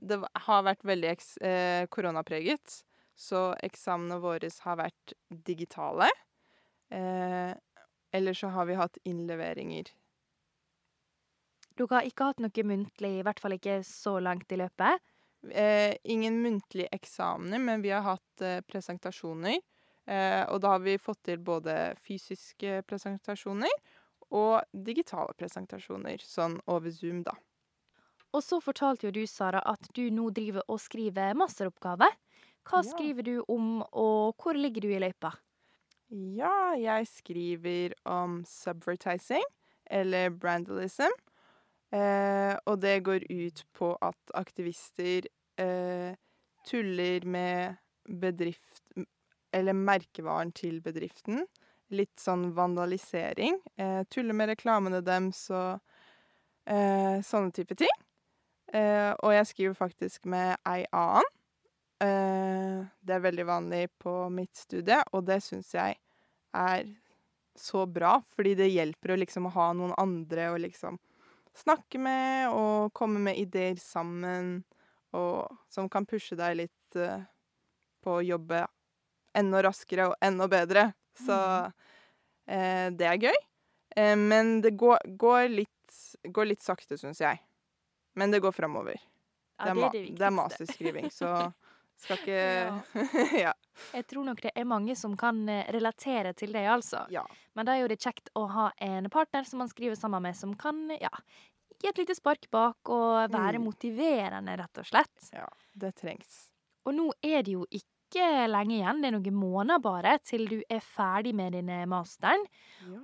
det 0.00 0.16
har 0.46 0.62
vært 0.64 0.86
veldig 0.88 1.10
eh, 1.44 1.84
koronapreget. 1.92 2.78
Så 3.18 3.50
eksamene 3.66 4.16
våre 4.22 4.48
har 4.64 4.78
vært 4.80 5.12
digitale. 5.28 6.08
Eh, 6.88 7.52
eller 8.16 8.38
så 8.40 8.48
har 8.54 8.64
vi 8.70 8.78
hatt 8.78 8.96
innleveringer. 9.04 9.90
Dere 11.76 11.98
har 11.98 12.08
ikke 12.08 12.30
hatt 12.30 12.40
noe 12.42 12.64
muntlig, 12.66 13.18
i 13.18 13.24
hvert 13.26 13.42
fall 13.42 13.58
ikke 13.58 13.82
så 13.84 14.16
langt 14.24 14.56
i 14.56 14.62
løpet. 14.62 15.04
Eh, 15.50 15.94
ingen 16.04 16.42
muntlige 16.42 16.88
eksamener, 16.92 17.58
men 17.58 17.82
vi 17.82 17.90
har 17.90 18.02
hatt 18.02 18.40
eh, 18.42 18.60
presentasjoner. 18.66 19.60
Eh, 20.08 20.42
og 20.50 20.60
da 20.64 20.72
har 20.74 20.82
vi 20.82 20.96
fått 20.98 21.22
til 21.28 21.38
både 21.44 21.76
fysiske 22.02 22.80
presentasjoner 22.88 23.74
og 24.34 24.64
digitale 24.88 25.34
presentasjoner, 25.38 26.18
sånn 26.24 26.58
over 26.66 26.90
Zoom, 26.90 27.22
da. 27.28 27.36
Og 28.36 28.42
så 28.44 28.58
fortalte 28.64 29.06
jo 29.08 29.12
du, 29.16 29.22
Sara, 29.32 29.60
at 29.72 29.88
du 29.98 30.02
nå 30.18 30.28
driver 30.38 30.64
og 30.72 30.80
skriver 30.84 31.36
masteroppgave. 31.42 32.08
Hva 32.68 32.82
Ja. 32.84 32.94
skriver 32.94 33.24
du 33.28 33.34
om, 33.56 33.68
og 33.92 34.34
hvor 34.42 34.56
ligger 34.58 34.84
du 34.86 34.92
i 34.96 35.00
løypa? 35.04 35.32
Ja, 36.10 36.72
jeg 36.80 37.06
skriver 37.08 37.92
om 38.08 38.42
subvertising, 38.48 39.44
eller 39.90 40.30
brandalism. 40.30 41.12
Eh, 41.94 42.54
og 42.68 42.80
det 42.82 42.98
går 43.06 43.24
ut 43.30 43.62
på 43.76 43.92
at 44.04 44.34
aktivister 44.36 45.28
eh, 45.60 46.16
tuller 46.68 47.24
med 47.24 47.78
bedrift... 48.04 48.82
Eller 49.52 49.72
merkevaren 49.72 50.52
til 50.52 50.82
bedriften. 50.84 51.46
Litt 51.88 52.20
sånn 52.20 52.50
vandalisering. 52.56 53.56
Eh, 53.80 54.02
tuller 54.12 54.36
med 54.36 54.50
reklamene 54.52 55.00
deres 55.00 55.46
og 55.48 55.80
eh, 56.68 57.24
sånne 57.24 57.54
type 57.56 57.78
ting. 57.80 57.94
Eh, 58.76 59.14
og 59.24 59.32
jeg 59.32 59.48
skriver 59.48 59.78
faktisk 59.78 60.28
med 60.28 60.58
ei 60.68 60.82
annen. 60.92 61.32
Eh, 62.04 62.84
det 63.00 63.16
er 63.16 63.24
veldig 63.24 63.46
vanlig 63.48 63.86
på 63.98 64.12
mitt 64.30 64.54
studie, 64.56 65.00
og 65.16 65.24
det 65.26 65.40
syns 65.42 65.72
jeg 65.74 65.96
er 66.54 66.92
så 67.58 67.86
bra, 67.90 68.18
fordi 68.36 68.52
det 68.60 68.68
hjelper 68.70 69.14
å 69.14 69.18
liksom 69.18 69.48
ha 69.56 69.72
noen 69.74 69.96
andre 69.98 70.52
å 70.52 70.60
liksom 70.60 71.00
snakke 71.58 72.00
med 72.02 72.54
og 72.54 72.92
komme 72.96 73.20
med 73.22 73.38
ideer 73.40 73.78
sammen, 73.82 74.62
og 75.16 75.48
som 75.72 75.88
kan 75.92 76.06
pushe 76.08 76.36
deg 76.38 76.58
litt 76.62 76.98
eh, 76.98 77.24
på 78.04 78.18
å 78.18 78.24
jobbe 78.24 78.64
enda 79.38 79.62
raskere 79.64 80.10
og 80.10 80.16
enda 80.24 80.48
bedre. 80.50 80.90
Så 81.18 81.36
eh, 82.46 82.88
det 82.94 83.08
er 83.08 83.22
gøy. 83.28 83.38
Eh, 83.96 84.16
men 84.16 84.58
det 84.64 84.76
går, 84.78 85.04
går, 85.20 85.48
litt, 85.52 86.00
går 86.24 86.52
litt 86.52 86.64
sakte, 86.64 86.98
syns 87.00 87.22
jeg. 87.24 87.40
Men 88.18 88.34
det 88.34 88.42
går 88.44 88.54
framover. 88.56 88.98
Ja, 89.58 89.64
det, 89.64 89.70
er 89.70 89.78
ma 89.78 89.88
det 89.94 90.04
det 90.18 90.26
er 90.26 90.34
masterskriving, 90.34 91.08
så 91.10 91.32
skal 92.02 92.20
ikke 92.20 92.42
ja. 93.42 93.54
Jeg 93.94 94.06
tror 94.10 94.24
nok 94.28 94.40
det 94.44 94.52
er 94.54 94.66
mange 94.68 94.94
som 94.96 95.14
kan 95.16 95.40
eh, 95.48 95.64
relatere 95.72 96.34
til 96.36 96.52
det, 96.52 96.66
altså. 96.68 97.04
ja. 97.14 97.24
Men 97.56 97.66
da 97.66 97.74
er 97.74 97.82
jo 97.84 97.88
det 97.90 98.00
kjekt 98.04 98.28
å 98.38 98.46
ha 98.52 98.70
en 98.84 99.08
partner 99.10 99.44
som 99.48 99.58
man 99.62 99.70
skriver 99.70 99.96
sammen 99.98 100.22
med, 100.22 100.36
som 100.36 100.52
kan 100.60 100.84
ja, 101.00 101.10
gi 101.80 101.88
et 101.90 101.98
lite 101.98 102.14
spark 102.18 102.48
bak 102.54 102.90
og 102.92 103.32
være 103.32 103.58
Mm. 103.58 103.64
motiverende, 103.64 104.56
rett 104.60 104.78
og 104.78 104.86
slett. 104.86 105.30
Ja. 105.32 105.46
Det 105.74 105.94
trengs. 105.96 106.50
Og 106.86 106.94
nå 106.94 107.08
er 107.22 107.42
det 107.42 107.52
jo 107.56 107.64
ikke 107.70 107.86
lenge 108.48 108.78
igjen, 108.78 109.02
det 109.02 109.08
er 109.10 109.16
noen 109.18 109.34
måneder 109.36 109.82
bare, 109.84 110.14
til 110.24 110.46
du 110.48 110.62
er 110.70 110.80
ferdig 110.80 111.34
med 111.36 111.52
denne 111.52 111.82
masteren. 111.86 112.46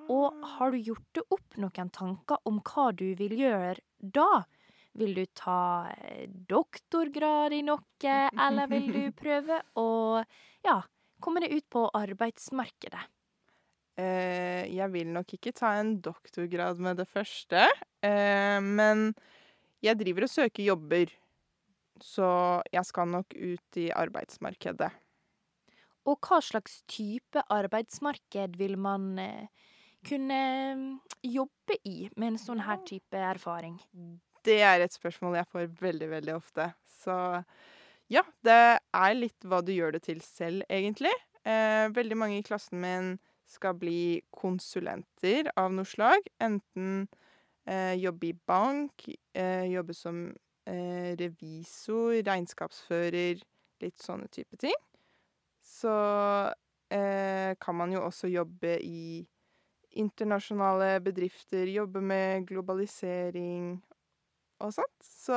Og 0.08 0.32
har 0.54 0.70
du 0.72 0.78
gjort 0.78 1.10
deg 1.18 1.34
opp 1.34 1.58
noen 1.60 1.90
tanker 1.92 2.38
om 2.48 2.60
hva 2.64 2.86
du 2.96 3.14
vil 3.18 3.34
gjøre 3.36 3.76
da? 4.00 4.44
Vil 4.94 5.14
du 5.16 5.24
ta 5.34 5.90
eh, 5.90 6.28
doktorgrad 6.28 7.54
i 7.56 7.62
noe, 7.66 8.18
eller 8.30 8.70
vil 8.70 8.90
du 8.94 9.02
prøve 9.22 9.58
å 9.80 9.88
ja, 10.64 10.78
komme 11.22 11.42
deg 11.42 11.56
ut 11.58 11.66
på 11.72 11.88
arbeidsmarkedet? 11.98 13.02
Eh, 13.94 14.66
jeg 14.74 14.90
vil 14.90 15.12
nok 15.14 15.36
ikke 15.36 15.52
ta 15.54 15.76
en 15.78 15.96
doktorgrad 16.02 16.80
med 16.82 16.98
det 16.98 17.06
første, 17.06 17.68
eh, 18.02 18.58
men 18.58 19.12
jeg 19.84 20.00
driver 20.00 20.26
og 20.26 20.32
søker 20.32 20.66
jobber, 20.66 21.12
så 22.02 22.26
jeg 22.74 22.88
skal 22.88 23.10
nok 23.12 23.36
ut 23.38 23.78
i 23.78 23.90
arbeidsmarkedet. 23.94 24.90
Og 26.10 26.18
hva 26.26 26.40
slags 26.44 26.82
type 26.90 27.40
arbeidsmarked 27.54 28.58
vil 28.60 28.74
man 28.76 29.14
eh, 29.22 29.70
kunne 30.04 30.40
mm, 30.76 30.88
jobbe 31.30 31.78
i 31.86 32.08
med 32.16 32.32
en 32.32 32.40
sånn 32.40 32.64
her 32.66 32.82
type 32.84 33.22
erfaring? 33.30 33.78
Det 34.44 34.60
er 34.60 34.82
et 34.84 34.92
spørsmål 34.92 35.38
jeg 35.38 35.48
får 35.52 35.70
veldig, 35.80 36.08
veldig 36.10 36.34
ofte. 36.36 36.68
Så 37.00 37.14
ja, 38.12 38.22
det 38.44 38.56
er 38.76 39.14
litt 39.16 39.46
hva 39.48 39.62
du 39.64 39.72
gjør 39.72 39.96
det 39.96 40.04
til 40.08 40.20
selv, 40.24 40.64
egentlig. 40.68 41.12
Eh, 41.44 41.88
veldig 41.92 42.18
mange 42.20 42.38
i 42.40 42.44
klassen 42.44 42.80
min 42.82 43.14
skal 43.48 43.76
bli 43.78 44.22
konsulenter 44.34 45.48
av 45.60 45.72
noe 45.72 45.88
slag. 45.88 46.26
Enten 46.44 47.06
eh, 47.68 47.94
jobbe 48.00 48.30
i 48.30 48.34
bank, 48.48 49.06
eh, 49.36 49.64
jobbe 49.72 49.96
som 49.96 50.26
eh, 50.68 51.12
revisor, 51.20 52.20
regnskapsfører, 52.24 53.40
litt 53.84 54.04
sånne 54.04 54.28
type 54.32 54.60
ting. 54.60 54.76
Så 55.64 55.94
eh, 56.92 57.56
kan 57.60 57.80
man 57.80 57.92
jo 57.96 58.04
også 58.04 58.28
jobbe 58.32 58.76
i 58.84 59.24
internasjonale 59.94 60.98
bedrifter, 61.04 61.68
jobbe 61.70 62.00
med 62.02 62.48
globalisering 62.48 63.78
og 64.62 64.75
sånt. 64.76 64.94
Så 65.04 65.34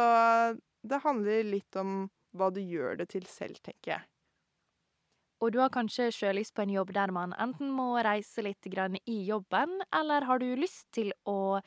det 0.88 1.02
handler 1.04 1.48
litt 1.48 1.80
om 1.80 2.06
hva 2.38 2.52
du 2.54 2.62
gjør 2.62 3.00
det 3.02 3.10
til 3.16 3.26
selv, 3.30 3.60
tenker 3.66 3.96
jeg. 3.96 4.06
Og 5.44 5.54
du 5.54 5.60
har 5.62 5.70
kanskje 5.74 6.10
sjølyst 6.14 6.56
på 6.58 6.64
en 6.66 6.74
jobb 6.74 6.96
der 6.96 7.14
man 7.14 7.36
enten 7.38 7.70
må 7.74 7.92
reise 8.06 8.42
litt 8.46 8.66
grann 8.74 8.98
i 9.06 9.20
jobben, 9.28 9.76
eller 9.94 10.26
har 10.26 10.42
du 10.42 10.50
lyst 10.58 10.88
til 10.98 11.12
å 11.30 11.60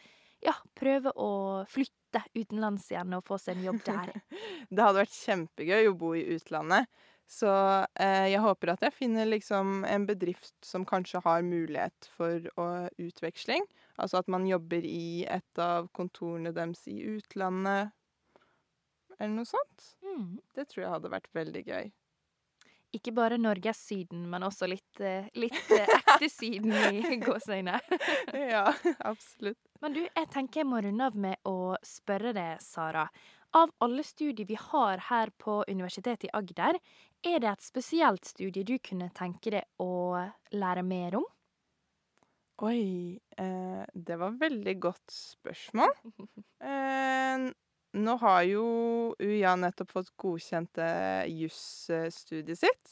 ja, 0.43 0.57
prøve 0.79 1.13
å 1.15 1.31
flytte 1.71 2.25
utenlands 2.35 2.89
igjen 2.91 3.15
og 3.15 3.27
få 3.29 3.39
seg 3.39 3.59
en 3.59 3.69
jobb 3.69 3.85
der? 3.87 4.13
Det 4.73 4.83
hadde 4.83 5.03
vært 5.05 5.15
kjempegøy 5.15 5.91
å 5.91 5.97
bo 6.01 6.15
i 6.19 6.27
utlandet. 6.35 6.91
Så 7.31 7.51
eh, 7.95 8.27
jeg 8.33 8.43
håper 8.43 8.73
at 8.73 8.83
jeg 8.83 8.97
finner 8.97 9.29
liksom 9.29 9.85
en 9.87 10.07
bedrift 10.09 10.57
som 10.67 10.83
kanskje 10.89 11.21
har 11.23 11.47
mulighet 11.47 12.09
for 12.17 12.49
å 12.59 12.67
utveksling. 12.99 13.63
Altså 14.01 14.21
at 14.23 14.29
man 14.33 14.47
jobber 14.49 14.85
i 14.87 15.25
et 15.29 15.61
av 15.63 15.91
kontorene 15.97 16.55
deres 16.57 16.87
i 16.89 16.99
utlandet, 17.17 17.93
eller 19.19 19.35
noe 19.37 19.49
sånt. 19.49 19.89
Mm. 20.05 20.39
Det 20.57 20.69
tror 20.71 20.85
jeg 20.85 20.95
hadde 20.95 21.13
vært 21.13 21.35
veldig 21.37 21.65
gøy. 21.67 21.91
Ikke 22.97 23.13
bare 23.15 23.37
Norges-Syden, 23.39 24.25
men 24.33 24.43
også 24.43 24.67
litt, 24.67 25.01
eh, 25.05 25.29
litt 25.39 25.75
eh, 25.77 25.91
ekte 26.01 26.27
Syden 26.33 26.73
i 26.75 27.19
gåseøyne. 27.27 27.77
Ja, 28.35 28.65
absolutt. 29.07 29.61
Men 29.85 29.95
du, 29.95 30.01
jeg 30.03 30.31
tenker 30.33 30.65
jeg 30.65 30.71
må 30.71 30.81
runde 30.83 31.07
av 31.07 31.19
med 31.19 31.39
å 31.47 31.77
spørre 31.87 32.33
deg, 32.35 32.59
Sara. 32.65 33.05
Av 33.55 33.71
alle 33.85 34.03
studier 34.07 34.47
vi 34.47 34.59
har 34.59 35.05
her 35.11 35.31
på 35.39 35.61
Universitetet 35.69 36.29
i 36.29 36.35
Agder, 36.39 36.81
er 37.27 37.39
det 37.43 37.51
et 37.51 37.63
spesielt 37.63 38.27
studie 38.27 38.67
du 38.67 38.77
kunne 38.83 39.11
tenke 39.15 39.53
deg 39.55 39.83
å 39.83 40.19
lære 40.55 40.85
mer 40.87 41.21
om? 41.21 41.27
Oi, 42.61 43.17
eh, 43.41 43.85
det 43.95 44.17
var 44.21 44.37
veldig 44.41 44.77
godt 44.81 45.17
spørsmål. 45.17 45.97
Eh, 46.61 47.45
nå 47.97 48.15
har 48.21 48.41
jo 48.45 48.65
UiA 49.17 49.55
nettopp 49.57 49.95
fått 49.95 50.11
godkjent 50.21 50.77
eh, 50.85 51.25
jusstudiet 51.33 52.61
sitt. 52.61 52.91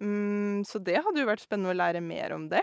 Mm, 0.00 0.64
så 0.64 0.80
det 0.80 1.02
hadde 1.04 1.20
jo 1.20 1.28
vært 1.28 1.44
spennende 1.44 1.74
å 1.74 1.76
lære 1.76 2.00
mer 2.00 2.32
om 2.32 2.46
det. 2.48 2.62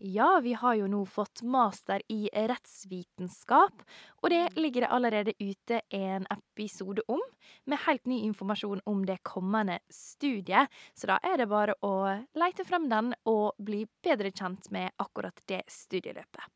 Ja, 0.00 0.40
vi 0.42 0.52
har 0.52 0.74
jo 0.78 0.86
nå 0.86 1.00
fått 1.10 1.40
master 1.42 2.02
i 2.06 2.28
rettsvitenskap, 2.30 3.80
og 4.22 4.30
det 4.30 4.54
ligger 4.54 4.84
det 4.84 4.90
allerede 4.94 5.32
ute 5.40 5.80
en 5.90 6.26
episode 6.30 7.02
om, 7.10 7.18
med 7.66 7.82
helt 7.82 8.06
ny 8.06 8.20
informasjon 8.28 8.84
om 8.86 9.02
det 9.06 9.16
kommende 9.26 9.80
studiet, 9.90 10.70
så 10.94 11.10
da 11.10 11.18
er 11.26 11.42
det 11.42 11.48
bare 11.50 11.74
å 11.82 11.96
leite 12.38 12.66
frem 12.68 12.86
den 12.92 13.10
og 13.26 13.58
bli 13.58 13.88
bedre 14.06 14.30
kjent 14.30 14.70
med 14.70 14.94
akkurat 15.02 15.42
det 15.50 15.64
studieløpet. 15.66 16.46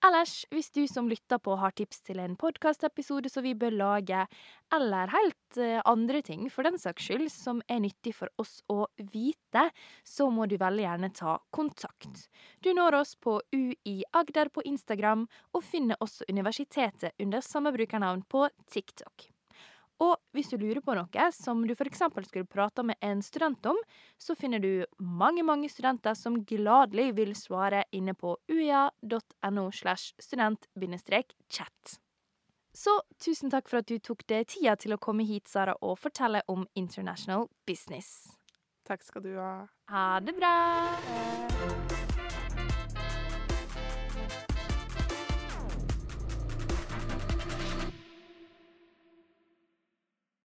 Ellers, 0.00 0.46
hvis 0.48 0.70
du 0.72 0.86
som 0.88 1.10
lytter 1.10 1.36
på 1.44 1.52
har 1.60 1.74
tips 1.76 1.98
til 2.08 2.22
en 2.22 2.32
podkastepisode 2.40 3.28
som 3.28 3.44
vi 3.44 3.52
bør 3.58 3.74
lage, 3.76 4.22
eller 4.72 5.10
helt 5.12 5.58
eh, 5.60 5.82
andre 5.84 6.22
ting 6.24 6.46
for 6.48 6.64
den 6.64 6.78
saks 6.80 7.04
skyld 7.04 7.28
som 7.34 7.60
er 7.68 7.82
nyttig 7.84 8.14
for 8.16 8.32
oss 8.40 8.62
å 8.72 8.86
vite, 9.12 9.66
så 10.00 10.30
må 10.32 10.46
du 10.48 10.56
veldig 10.60 10.86
gjerne 10.86 11.10
ta 11.20 11.34
kontakt. 11.52 12.30
Du 12.64 12.70
når 12.72 12.96
oss 13.02 13.12
på 13.20 13.36
UI 13.52 13.98
Agder 14.16 14.48
på 14.48 14.64
Instagram, 14.72 15.26
og 15.52 15.66
finner 15.68 16.00
også 16.00 16.24
universitetet 16.32 17.12
under 17.20 17.44
samme 17.44 17.74
brukernavn 17.76 18.24
på 18.24 18.46
TikTok. 18.72 19.28
Og 20.00 20.16
hvis 20.32 20.48
du 20.48 20.56
lurer 20.56 20.80
på 20.80 20.94
noe 20.96 21.30
som 21.36 21.60
du 21.66 21.74
f.eks. 21.74 22.02
skulle 22.28 22.48
prate 22.48 22.82
med 22.86 22.96
en 23.04 23.20
student 23.22 23.66
om, 23.68 23.76
så 24.16 24.34
finner 24.34 24.58
du 24.58 24.84
mange, 24.98 25.44
mange 25.44 25.68
studenter 25.68 26.16
som 26.16 26.40
gladelig 26.44 27.10
vil 27.18 27.34
svare 27.36 27.84
inne 27.92 28.14
på 28.16 28.36
uia.no 28.48 29.70
slash 29.70 30.14
student-chat. 30.20 31.98
Så 32.72 33.00
tusen 33.18 33.50
takk 33.50 33.68
for 33.68 33.82
at 33.82 33.88
du 33.90 33.98
tok 33.98 34.22
deg 34.30 34.46
tida 34.48 34.76
til 34.78 34.94
å 34.94 35.00
komme 35.02 35.26
hit, 35.26 35.50
Sara, 35.50 35.74
og 35.82 35.98
fortelle 35.98 36.44
om 36.48 36.68
international 36.78 37.48
business. 37.66 38.30
Takk 38.86 39.02
skal 39.04 39.26
du 39.26 39.34
ha. 39.36 39.66
Ha 39.90 40.06
det 40.24 40.38
bra! 40.38 42.09